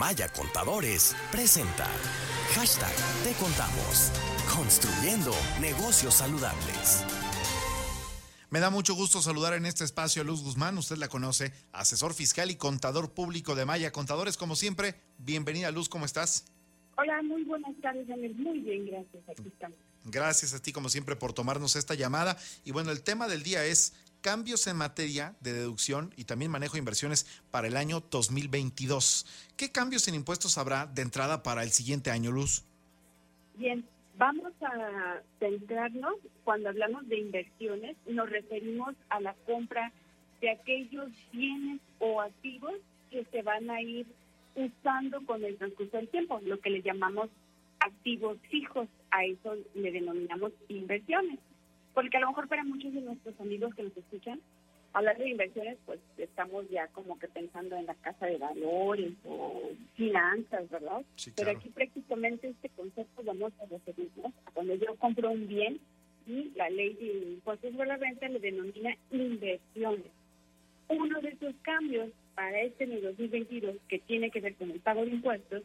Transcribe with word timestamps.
Maya 0.00 0.30
Contadores 0.30 1.14
presenta 1.30 1.86
hashtag 2.54 2.90
Te 3.22 3.34
Contamos, 3.34 4.10
construyendo 4.50 5.30
negocios 5.60 6.14
saludables. 6.14 7.04
Me 8.48 8.60
da 8.60 8.70
mucho 8.70 8.94
gusto 8.94 9.20
saludar 9.20 9.52
en 9.52 9.66
este 9.66 9.84
espacio 9.84 10.22
a 10.22 10.24
Luz 10.24 10.42
Guzmán, 10.42 10.78
usted 10.78 10.96
la 10.96 11.08
conoce, 11.08 11.52
asesor 11.72 12.14
fiscal 12.14 12.50
y 12.50 12.54
contador 12.56 13.12
público 13.12 13.54
de 13.54 13.66
Maya 13.66 13.92
Contadores, 13.92 14.38
como 14.38 14.56
siempre. 14.56 14.94
Bienvenida 15.18 15.70
Luz, 15.70 15.90
¿cómo 15.90 16.06
estás? 16.06 16.46
Hola, 16.96 17.20
muy 17.22 17.44
buenas 17.44 17.78
tardes, 17.82 18.08
Daniel. 18.08 18.34
Muy 18.36 18.60
bien, 18.60 18.86
gracias. 18.86 19.22
Aquí 19.28 19.48
estamos. 19.48 19.76
Gracias 20.04 20.54
a 20.54 20.62
ti, 20.62 20.72
como 20.72 20.88
siempre, 20.88 21.14
por 21.14 21.34
tomarnos 21.34 21.76
esta 21.76 21.94
llamada. 21.94 22.38
Y 22.64 22.72
bueno, 22.72 22.90
el 22.90 23.02
tema 23.02 23.28
del 23.28 23.42
día 23.42 23.66
es 23.66 23.92
cambios 24.20 24.66
en 24.66 24.76
materia 24.76 25.34
de 25.40 25.52
deducción 25.52 26.12
y 26.16 26.24
también 26.24 26.50
manejo 26.50 26.74
de 26.74 26.80
inversiones 26.80 27.26
para 27.50 27.68
el 27.68 27.76
año 27.76 28.00
2022. 28.10 29.26
¿Qué 29.56 29.72
cambios 29.72 30.06
en 30.08 30.14
impuestos 30.14 30.58
habrá 30.58 30.86
de 30.86 31.02
entrada 31.02 31.42
para 31.42 31.62
el 31.62 31.70
siguiente 31.70 32.10
año, 32.10 32.30
Luz? 32.30 32.64
Bien, 33.56 33.84
vamos 34.16 34.52
a 34.62 35.20
centrarnos, 35.38 36.14
cuando 36.44 36.68
hablamos 36.68 37.08
de 37.08 37.18
inversiones, 37.18 37.96
nos 38.06 38.28
referimos 38.28 38.94
a 39.08 39.20
la 39.20 39.34
compra 39.46 39.92
de 40.40 40.50
aquellos 40.50 41.10
bienes 41.32 41.80
o 41.98 42.20
activos 42.20 42.74
que 43.10 43.24
se 43.30 43.42
van 43.42 43.68
a 43.70 43.80
ir 43.82 44.06
usando 44.54 45.24
con 45.26 45.44
el 45.44 45.56
transcurso 45.56 45.96
del 45.96 46.08
tiempo, 46.08 46.40
lo 46.44 46.60
que 46.60 46.70
le 46.70 46.82
llamamos 46.82 47.28
activos 47.80 48.38
fijos, 48.50 48.88
a 49.10 49.24
eso 49.24 49.56
le 49.74 49.90
denominamos 49.90 50.52
inversiones. 50.68 51.38
Porque 51.94 52.16
a 52.16 52.20
lo 52.20 52.28
mejor 52.28 52.48
para 52.48 52.64
muchos 52.64 52.92
de 52.92 53.00
nuestros 53.00 53.38
amigos 53.40 53.74
que 53.74 53.82
nos 53.82 53.96
escuchan, 53.96 54.40
hablar 54.92 55.18
de 55.18 55.28
inversiones, 55.28 55.78
pues 55.86 56.00
estamos 56.18 56.68
ya 56.70 56.88
como 56.88 57.18
que 57.18 57.28
pensando 57.28 57.76
en 57.76 57.86
la 57.86 57.94
casa 57.94 58.26
de 58.26 58.38
valores 58.38 59.12
o 59.24 59.70
finanzas, 59.94 60.68
¿verdad? 60.70 61.02
Pero 61.36 61.50
aquí 61.50 61.68
prácticamente 61.68 62.48
este 62.48 62.68
concepto 62.70 63.22
vamos 63.22 63.52
a 63.60 63.66
referirnos 63.66 64.32
a 64.46 64.50
cuando 64.52 64.74
yo 64.74 64.94
compro 64.96 65.30
un 65.30 65.46
bien 65.46 65.80
y 66.26 66.50
la 66.56 66.70
ley 66.70 66.94
de 66.94 67.32
impuestos 67.32 67.76
de 67.76 67.86
la 67.86 67.96
renta 67.96 68.28
le 68.28 68.38
denomina 68.38 68.96
inversiones. 69.10 70.06
Uno 70.88 71.20
de 71.20 71.28
esos 71.30 71.54
cambios 71.62 72.10
para 72.34 72.60
este 72.60 72.84
año 72.84 73.00
2022 73.00 73.76
que 73.88 73.98
tiene 74.00 74.30
que 74.30 74.40
ver 74.40 74.54
con 74.56 74.70
el 74.70 74.80
pago 74.80 75.04
de 75.04 75.12
impuestos 75.12 75.62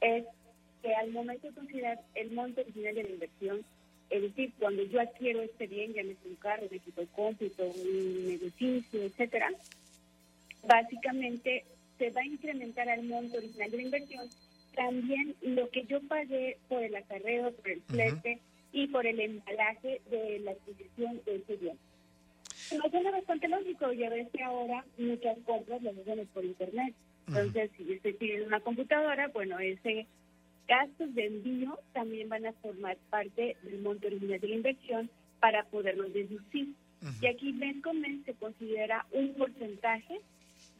es 0.00 0.24
que 0.82 0.94
al 0.94 1.10
momento 1.10 1.48
de 1.48 1.54
considerar 1.54 2.00
el 2.14 2.30
monto 2.32 2.60
original 2.60 2.94
de 2.94 3.02
la 3.02 3.10
inversión, 3.10 3.64
es 4.14 4.22
decir, 4.22 4.52
cuando 4.60 4.84
yo 4.84 5.00
adquiero 5.00 5.42
este 5.42 5.66
bien, 5.66 5.92
ya 5.92 6.04
me 6.04 6.16
un 6.24 6.36
carro, 6.36 6.66
un 6.70 6.76
equipo 6.76 7.00
de 7.00 7.08
cómputo, 7.08 7.64
un 7.64 8.30
edificio, 8.30 9.02
etcétera, 9.02 9.50
básicamente 10.64 11.64
se 11.98 12.10
va 12.10 12.20
a 12.20 12.26
incrementar 12.26 12.88
al 12.88 13.02
monto 13.02 13.38
original 13.38 13.70
de 13.72 13.76
la 13.76 13.82
inversión 13.82 14.28
también 14.76 15.34
lo 15.42 15.68
que 15.70 15.84
yo 15.84 16.00
pagué 16.02 16.58
por 16.68 16.82
el 16.82 16.94
acarreo, 16.94 17.52
por 17.52 17.68
el 17.68 17.82
flete 17.82 18.38
y 18.72 18.86
por 18.86 19.04
el 19.04 19.18
embalaje 19.18 20.00
de 20.10 20.38
la 20.40 20.52
adquisición 20.52 21.20
de 21.26 21.36
ese 21.36 21.56
bien. 21.56 21.78
Me 22.70 22.90
suena 22.90 23.10
bastante 23.10 23.48
lógico, 23.48 23.92
ya 23.92 24.10
ves 24.10 24.28
que 24.32 24.42
ahora 24.44 24.84
muchas 24.96 25.38
compras 25.44 25.82
las 25.82 25.96
hacen 25.98 26.26
por 26.32 26.44
internet. 26.44 26.94
Entonces, 27.26 27.70
si 27.76 27.84
yo 27.84 27.94
estoy 27.94 28.12
pidiendo 28.12 28.46
una 28.46 28.60
computadora, 28.60 29.28
bueno, 29.28 29.58
ese 29.58 30.06
gastos 30.66 31.14
de 31.14 31.26
envío 31.26 31.78
también 31.92 32.28
van 32.28 32.46
a 32.46 32.52
formar 32.54 32.96
parte 33.10 33.56
del 33.62 33.80
monto 33.80 34.06
original 34.06 34.40
de 34.40 34.48
la 34.48 34.54
inversión 34.54 35.10
para 35.40 35.64
poderlos 35.64 36.12
deducir. 36.12 36.68
Y 37.20 37.26
aquí 37.26 37.52
mes 37.52 37.82
con 37.82 38.00
mes 38.00 38.24
se 38.24 38.32
considera 38.34 39.04
un 39.12 39.34
porcentaje 39.34 40.20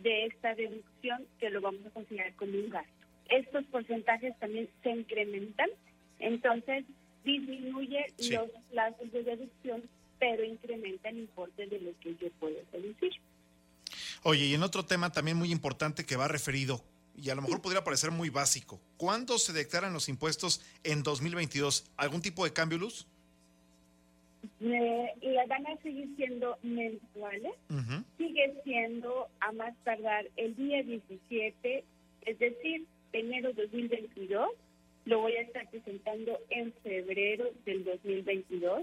de 0.00 0.26
esta 0.26 0.54
deducción 0.54 1.26
que 1.38 1.50
lo 1.50 1.60
vamos 1.60 1.84
a 1.86 1.90
considerar 1.90 2.32
como 2.34 2.52
un 2.52 2.70
gasto. 2.70 2.90
Estos 3.28 3.64
porcentajes 3.66 4.38
también 4.38 4.68
se 4.82 4.90
incrementan, 4.90 5.68
entonces 6.18 6.84
disminuye 7.24 8.06
los 8.30 8.50
plazos 8.70 9.12
de 9.12 9.22
deducción, 9.22 9.82
pero 10.18 10.44
incrementa 10.44 11.10
el 11.10 11.18
importe 11.18 11.66
de 11.66 11.80
lo 11.80 11.90
que 12.00 12.14
yo 12.16 12.30
puedo 12.40 12.56
deducir. 12.72 13.12
Oye, 14.22 14.46
y 14.46 14.54
en 14.54 14.62
otro 14.62 14.84
tema 14.84 15.12
también 15.12 15.36
muy 15.36 15.52
importante 15.52 16.06
que 16.06 16.16
va 16.16 16.28
referido, 16.28 16.82
y 17.24 17.30
a 17.30 17.34
lo 17.34 17.40
mejor 17.40 17.62
podría 17.62 17.82
parecer 17.82 18.10
muy 18.10 18.28
básico, 18.28 18.78
¿cuándo 18.98 19.38
se 19.38 19.54
declaran 19.54 19.94
los 19.94 20.10
impuestos 20.10 20.60
en 20.82 21.02
2022? 21.02 21.90
¿Algún 21.96 22.20
tipo 22.20 22.44
de 22.44 22.52
cambio, 22.52 22.76
Luz? 22.76 23.06
Eh, 24.60 25.14
van 25.48 25.66
a 25.66 25.76
seguir 25.78 26.14
siendo 26.16 26.58
mensuales. 26.62 27.54
Sigue 28.18 28.54
siendo 28.62 29.28
a 29.40 29.52
más 29.52 29.74
tardar 29.84 30.26
el 30.36 30.54
día 30.56 30.82
17, 30.82 31.84
es 32.26 32.38
decir, 32.38 32.84
enero 33.14 33.54
2022. 33.54 34.50
Lo 35.06 35.20
voy 35.20 35.32
a 35.32 35.42
estar 35.42 35.66
presentando 35.70 36.38
en 36.50 36.74
febrero 36.82 37.46
del 37.64 37.84
2022. 37.84 38.82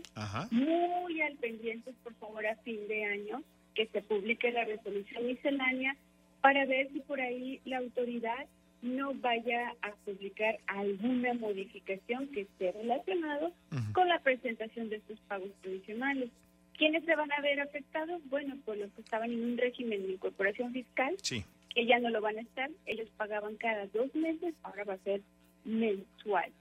Muy 0.50 1.22
al 1.22 1.36
pendiente, 1.36 1.94
por 2.04 2.16
favor, 2.16 2.48
a 2.48 2.56
fin 2.58 2.88
de 2.88 3.06
año, 3.06 3.44
que 3.76 3.86
se 3.88 4.02
publique 4.02 4.52
la 4.52 4.66
resolución 4.66 5.28
miscelánea 5.28 5.96
para 6.42 6.66
ver 6.66 6.92
si 6.92 7.00
por 7.02 7.22
ahí 7.22 7.62
la 7.66 7.78
autoridad 7.78 8.46
no 8.82 9.14
vaya 9.14 9.76
a 9.82 9.92
publicar 10.06 10.58
alguna 10.68 11.34
modificación 11.36 12.28
que 12.30 12.42
esté 12.42 12.72
relacionado 12.72 13.54
con 13.94 14.10
la 14.10 14.20
presentación 14.20 14.90
de 14.90 14.98
estos 14.98 15.20
pagos 15.28 15.52
tradicionales. 15.62 16.30
¿Quiénes 16.78 17.06
se 17.06 17.16
van 17.16 17.32
a 17.32 17.42
ver 17.42 17.60
afectados? 17.60 18.22
Bueno, 18.30 18.58
pues 18.66 18.80
los 18.80 18.92
que 18.94 19.02
estaban 19.02 19.32
en 19.32 19.44
un 19.44 19.58
régimen 19.58 20.02
de 20.02 20.14
incorporación 20.14 20.74
fiscal, 20.74 21.16
que 21.22 21.86
ya 21.86 22.00
no 22.00 22.10
lo 22.10 22.22
van 22.22 22.38
a 22.38 22.42
estar, 22.42 22.72
ellos 22.88 23.08
pagaban 23.18 23.56
cada 23.58 23.86
dos 23.88 24.14
meses, 24.16 24.56
ahora 24.64 24.84
va 24.84 24.94
a 24.96 24.98
ser 25.00 25.22
mensual. 25.64 26.52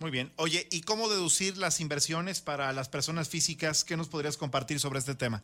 Muy 0.00 0.10
bien. 0.10 0.30
Oye, 0.36 0.66
¿y 0.70 0.82
cómo 0.82 1.08
deducir 1.08 1.56
las 1.58 1.80
inversiones 1.80 2.40
para 2.40 2.72
las 2.72 2.88
personas 2.88 3.28
físicas? 3.28 3.84
¿Qué 3.84 3.96
nos 3.96 4.08
podrías 4.08 4.36
compartir 4.36 4.80
sobre 4.80 4.98
este 4.98 5.14
tema? 5.14 5.42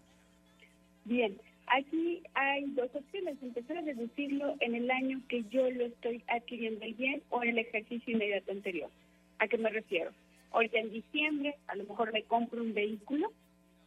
Bien, 1.05 1.39
Aquí 1.75 2.23
hay 2.35 2.67
dos 2.73 2.91
opciones, 2.95 3.39
empezar 3.41 3.79
a 3.79 3.83
deducirlo 3.83 4.57
en 4.61 4.75
el 4.75 4.91
año 4.91 5.23
que 5.27 5.43
yo 5.45 5.71
lo 5.71 5.87
estoy 5.87 6.23
adquiriendo 6.29 6.85
el 6.85 6.93
bien 6.93 7.23
o 7.31 7.43
en 7.43 7.49
el 7.49 7.61
ejercicio 7.61 8.13
inmediato 8.13 8.53
anterior. 8.53 8.91
¿A 9.39 9.49
qué 9.49 9.57
me 9.57 9.71
refiero? 9.71 10.11
Ahorita 10.51 10.79
en 10.79 10.93
diciembre 10.93 11.55
a 11.69 11.77
lo 11.77 11.85
mejor 11.85 12.13
me 12.13 12.25
compro 12.25 12.61
un 12.61 12.75
vehículo 12.75 13.33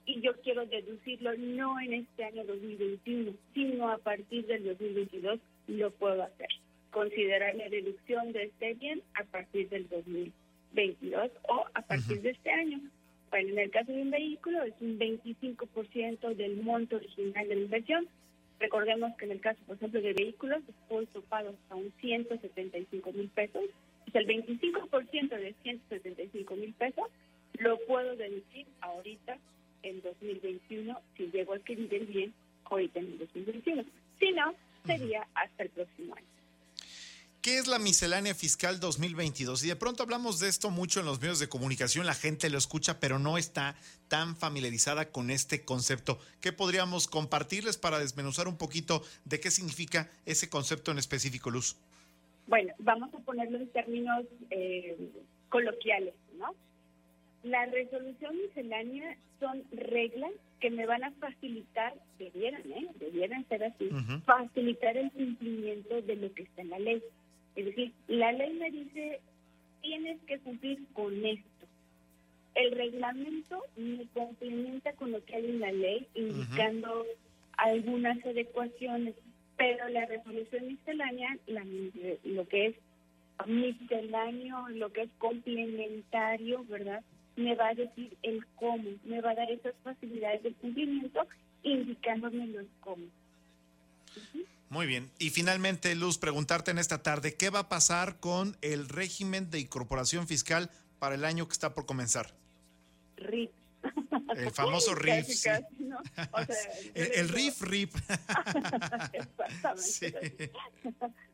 y 0.07 0.19
yo 0.21 0.31
quiero 0.41 0.65
deducirlo 0.65 1.37
no 1.37 1.79
en 1.79 1.93
este 1.93 2.23
año 2.23 2.43
2021, 2.45 3.33
sino 3.53 3.89
a 3.91 3.99
partir 3.99 4.47
del 4.47 4.63
2022 4.63 5.39
lo 5.67 5.91
puedo 5.91 6.23
hacer. 6.23 6.49
Considerar 6.89 7.53
la 7.53 7.69
deducción 7.69 8.31
de 8.31 8.45
este 8.45 8.73
bien 8.73 9.03
a 9.13 9.23
partir 9.25 9.69
del 9.69 9.87
2022 9.89 11.31
o 11.49 11.65
a 11.71 11.81
partir 11.83 12.19
de 12.23 12.31
este 12.31 12.49
año. 12.49 12.79
Bueno, 13.35 13.49
en 13.49 13.59
el 13.59 13.69
caso 13.69 13.91
de 13.91 14.01
un 14.01 14.11
vehículo 14.11 14.63
es 14.63 14.73
un 14.79 14.97
25% 14.97 16.35
del 16.37 16.55
monto 16.61 16.95
original 16.95 17.45
de 17.45 17.55
la 17.55 17.61
inversión. 17.63 18.07
Recordemos 18.61 19.13
que 19.17 19.25
en 19.25 19.31
el 19.31 19.41
caso, 19.41 19.59
por 19.67 19.75
ejemplo, 19.75 20.01
de 20.01 20.13
vehículos, 20.13 20.65
después 20.65 21.09
pago 21.27 21.49
hasta 21.49 21.75
un 21.75 21.91
175 21.99 23.11
mil 23.11 23.27
pesos. 23.27 23.63
Es 24.07 24.15
el 24.15 24.25
25% 24.25 25.29
de 25.31 25.53
175 25.63 26.55
mil 26.55 26.73
pesos 26.75 27.07
lo 27.59 27.77
puedo 27.85 28.15
deducir 28.15 28.67
ahorita 28.79 29.37
en 29.83 30.01
2021 30.01 30.97
si 31.17 31.29
llego 31.29 31.51
a 31.51 31.55
adquirir 31.57 31.93
el 31.93 32.05
bien 32.05 32.33
ahorita 32.63 32.99
en 32.99 33.17
2021. 33.17 33.83
Si 34.17 34.31
no, 34.31 34.55
sería 34.85 35.27
hasta 35.35 35.63
el 35.63 35.69
próximo 35.71 36.15
año. 36.15 36.34
¿Qué 37.45 37.59
es 37.59 37.67
la 37.67 37.77
miscelánea 37.77 38.33
fiscal 38.33 38.79
2022? 38.79 39.63
Y 39.65 39.67
de 39.67 39.75
pronto 39.75 40.01
hablamos 40.01 40.39
de 40.39 40.49
esto 40.49 40.71
mucho 40.71 40.99
en 40.99 41.05
los 41.05 41.21
medios 41.21 41.37
de 41.37 41.47
comunicación, 41.47 42.07
la 42.07 42.15
gente 42.15 42.49
lo 42.49 42.57
escucha, 42.57 42.99
pero 42.99 43.19
no 43.19 43.37
está 43.37 43.75
tan 44.07 44.35
familiarizada 44.35 45.11
con 45.11 45.29
este 45.29 45.63
concepto. 45.63 46.17
¿Qué 46.41 46.53
podríamos 46.53 47.07
compartirles 47.07 47.77
para 47.77 47.99
desmenuzar 47.99 48.47
un 48.47 48.57
poquito 48.57 49.03
de 49.25 49.39
qué 49.39 49.51
significa 49.51 50.09
ese 50.25 50.49
concepto 50.49 50.89
en 50.89 50.97
específico, 50.97 51.51
Luz? 51.51 51.77
Bueno, 52.47 52.73
vamos 52.79 53.13
a 53.13 53.19
ponerlo 53.19 53.59
en 53.59 53.67
términos 53.67 54.25
eh, 54.49 54.97
coloquiales, 55.49 56.15
¿no? 56.39 56.55
La 57.43 57.67
resolución 57.67 58.37
miscelánea 58.37 59.19
son 59.39 59.63
reglas 59.71 60.31
que 60.59 60.71
me 60.71 60.87
van 60.87 61.03
a 61.03 61.11
facilitar, 61.11 61.93
debieran, 62.17 62.63
¿eh? 62.71 62.87
Debieran 62.95 63.47
ser 63.49 63.65
así, 63.65 63.87
facilitar 64.25 64.97
el 64.97 65.11
cumplimiento 65.11 66.01
de 66.01 66.15
lo 66.15 66.33
que 66.33 66.41
está 66.41 66.63
en 66.63 66.71
la 66.71 66.79
ley. 66.79 67.03
Es 67.55 67.65
decir, 67.65 67.91
la 68.07 68.31
ley 68.31 68.53
me 68.53 68.69
dice, 68.71 69.19
tienes 69.81 70.19
que 70.27 70.39
cumplir 70.39 70.79
con 70.93 71.25
esto. 71.25 71.65
El 72.53 72.71
reglamento 72.71 73.61
me 73.75 74.05
complementa 74.13 74.93
con 74.93 75.11
lo 75.11 75.23
que 75.25 75.35
hay 75.35 75.45
en 75.45 75.59
la 75.59 75.71
ley, 75.71 76.07
indicando 76.15 77.05
algunas 77.57 78.23
adecuaciones, 78.25 79.15
pero 79.57 79.87
la 79.89 80.05
resolución 80.05 80.67
miscelánea, 80.67 81.37
lo 82.23 82.47
que 82.47 82.67
es 82.67 82.75
misceláneo, 83.45 84.69
lo 84.69 84.91
que 84.91 85.03
es 85.03 85.09
complementario, 85.17 86.63
¿verdad? 86.65 87.03
Me 87.35 87.55
va 87.55 87.69
a 87.69 87.73
decir 87.75 88.15
el 88.21 88.45
cómo, 88.55 88.89
me 89.03 89.19
va 89.21 89.31
a 89.31 89.35
dar 89.35 89.51
esas 89.51 89.75
facilidades 89.83 90.43
de 90.43 90.53
cumplimiento, 90.53 91.27
indicándome 91.63 92.47
los 92.47 92.65
cómo. 92.79 93.05
Muy 94.69 94.87
bien. 94.87 95.11
Y 95.19 95.29
finalmente, 95.29 95.93
Luz, 95.95 96.17
preguntarte 96.17 96.71
en 96.71 96.79
esta 96.79 97.03
tarde, 97.03 97.35
¿qué 97.35 97.49
va 97.49 97.59
a 97.59 97.69
pasar 97.69 98.19
con 98.19 98.57
el 98.61 98.89
régimen 98.89 99.49
de 99.51 99.59
incorporación 99.59 100.27
fiscal 100.27 100.71
para 100.99 101.15
el 101.15 101.25
año 101.25 101.47
que 101.47 101.53
está 101.53 101.73
por 101.73 101.85
comenzar? 101.85 102.33
RIP. 103.17 103.51
El 104.35 104.51
famoso 104.51 104.95
RIF. 104.95 105.27
Casi, 105.27 105.43
casi, 105.43 105.83
¿no? 105.83 105.97
O 105.99 106.45
sea, 106.45 106.55
el, 106.95 107.11
el 107.13 107.29
RIF, 107.29 107.61
RIP. 107.61 107.95
Exactamente. 109.13 110.51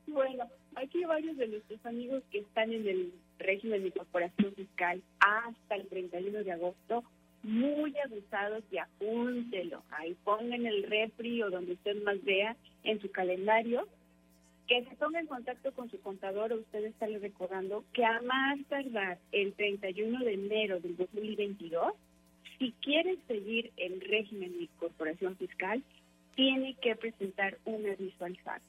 Bueno, 0.08 0.50
aquí 0.76 1.04
varios 1.06 1.38
de 1.38 1.48
nuestros 1.48 1.86
amigos 1.86 2.24
que 2.32 2.40
están 2.40 2.72
en 2.74 2.88
el 2.88 3.14
régimen 3.40 3.82
de 3.82 3.88
incorporación 3.88 4.54
fiscal 4.56 5.02
hasta 5.20 5.76
el 5.76 5.88
31 5.88 6.44
de 6.44 6.52
agosto, 6.52 7.04
muy 7.44 7.94
abusados 8.00 8.64
y 8.72 8.78
apúntelo. 8.78 9.84
Ahí 9.92 10.16
pongan 10.24 10.66
el 10.66 10.84
refri 10.84 11.42
o 11.44 11.50
donde 11.50 11.74
usted 11.74 12.02
más 12.04 12.24
vea 12.24 12.56
en 12.84 13.02
su 13.02 13.12
calendario 13.12 13.88
que 14.68 14.86
se 14.86 14.96
ponga 14.96 15.20
en 15.20 15.28
contacto 15.28 15.74
con 15.74 15.90
su 15.92 16.00
contador 16.00 16.54
o 16.54 16.58
usted 16.58 16.86
está 16.86 17.06
recordando 17.06 17.84
que 17.94 18.06
a 18.06 18.22
más 18.22 18.58
tardar 18.70 19.18
el 19.34 19.54
31 19.54 20.24
de 20.24 20.34
enero 20.34 20.80
del 20.80 20.96
2022, 20.96 21.94
si 22.58 22.72
quiere 22.82 23.18
seguir 23.28 23.72
el 23.76 24.00
régimen 24.00 24.54
de 24.54 24.64
incorporación 24.64 25.36
fiscal, 25.36 25.84
tiene 26.36 26.76
que 26.76 26.96
presentar 26.96 27.58
un 27.66 27.86
aviso 27.86 28.24
al. 28.24 28.62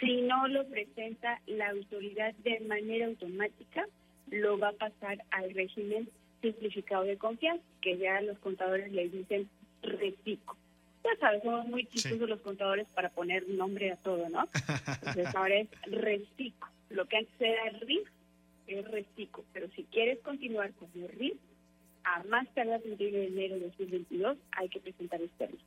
Si 0.00 0.22
no 0.22 0.48
lo 0.48 0.66
presenta 0.66 1.40
la 1.46 1.68
autoridad 1.68 2.34
de 2.36 2.60
manera 2.60 3.06
automática, 3.06 3.86
lo 4.30 4.58
va 4.58 4.68
a 4.68 4.72
pasar 4.72 5.22
al 5.30 5.52
régimen 5.52 6.08
simplificado 6.52 7.04
de 7.04 7.16
confianza, 7.16 7.64
que 7.80 7.98
ya 7.98 8.20
los 8.20 8.38
contadores 8.38 8.92
le 8.92 9.08
dicen 9.08 9.48
reciclo 9.82 10.56
ya 11.04 11.10
sabes, 11.20 11.42
somos 11.42 11.66
muy 11.66 11.84
chistosos 11.86 12.28
los 12.28 12.40
contadores 12.40 12.88
para 12.94 13.10
poner 13.10 13.46
nombre 13.48 13.92
a 13.92 13.96
todo, 13.96 14.28
¿no? 14.30 14.48
Entonces 15.02 15.34
ahora 15.34 15.56
es 15.56 15.68
RECICO. 15.86 16.68
Lo 16.90 17.04
que 17.06 17.18
antes 17.18 17.34
era 17.38 17.70
RIF 17.80 18.08
es 18.66 18.90
RECICO. 18.90 19.44
Pero 19.52 19.68
si 19.76 19.84
quieres 19.84 20.18
continuar 20.20 20.72
con 20.72 20.88
el 20.94 21.08
RIF, 21.08 21.36
a 22.04 22.22
más 22.24 22.48
tardar 22.54 22.80
el 22.84 22.92
1 22.92 22.96
de 22.96 23.26
enero 23.26 23.54
de 23.56 23.66
2022 23.66 24.38
hay 24.52 24.68
que 24.70 24.80
presentar 24.80 25.20
este 25.20 25.46
RIF. 25.46 25.60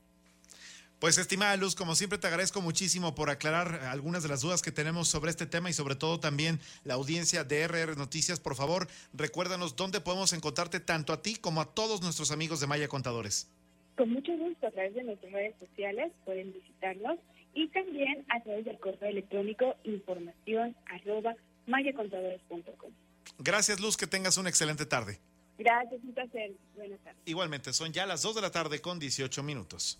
Pues 0.99 1.19
estimada 1.19 1.55
Luz, 1.57 1.75
como 1.75 1.93
siempre 1.93 2.17
te 2.17 2.25
agradezco 2.25 2.59
muchísimo 2.59 3.13
por 3.13 3.29
aclarar 3.29 3.83
algunas 3.85 4.23
de 4.23 4.29
las 4.29 4.41
dudas 4.41 4.63
que 4.63 4.71
tenemos 4.71 5.07
sobre 5.07 5.29
este 5.29 5.45
tema 5.45 5.69
y 5.69 5.73
sobre 5.73 5.95
todo 5.95 6.19
también 6.19 6.59
la 6.85 6.95
audiencia 6.95 7.43
de 7.43 7.67
RR 7.67 7.95
Noticias. 7.95 8.39
Por 8.39 8.55
favor, 8.55 8.87
recuérdanos 9.13 9.75
dónde 9.75 10.01
podemos 10.01 10.33
encontrarte 10.33 10.79
tanto 10.79 11.13
a 11.13 11.21
ti 11.21 11.35
como 11.35 11.61
a 11.61 11.65
todos 11.65 12.01
nuestros 12.01 12.31
amigos 12.31 12.61
de 12.61 12.65
Maya 12.65 12.87
Contadores. 12.87 13.47
Con 13.95 14.09
mucho 14.09 14.35
gusto, 14.37 14.65
a 14.65 14.71
través 14.71 14.95
de 14.95 15.03
nuestras 15.03 15.31
redes 15.31 15.53
sociales 15.59 16.11
pueden 16.25 16.51
visitarnos 16.51 17.19
y 17.53 17.67
también 17.67 18.25
a 18.29 18.41
través 18.41 18.65
del 18.65 18.79
correo 18.79 19.11
electrónico 19.11 19.75
información 19.83 20.75
arroba 20.87 21.35
mayacontadores.com. 21.67 22.91
Gracias, 23.37 23.79
Luz, 23.79 23.97
que 23.97 24.07
tengas 24.07 24.37
una 24.37 24.49
excelente 24.49 24.87
tarde. 24.87 25.19
Gracias, 25.59 26.01
un 26.03 26.13
placer. 26.15 26.53
Buenas 26.75 26.99
tardes. 27.01 27.21
Igualmente, 27.25 27.71
son 27.73 27.93
ya 27.93 28.07
las 28.07 28.23
2 28.23 28.33
de 28.33 28.41
la 28.41 28.51
tarde 28.51 28.81
con 28.81 28.97
18 28.97 29.43
minutos. 29.43 29.99